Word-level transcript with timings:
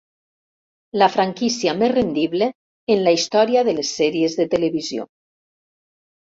La 1.01 1.09
franquícia 1.15 1.75
més 1.83 1.91
rendible 1.93 2.49
en 2.95 3.03
la 3.09 3.15
història 3.19 3.65
de 3.71 3.79
les 3.79 3.95
sèries 4.01 4.41
de 4.43 4.51
televisió. 4.57 5.09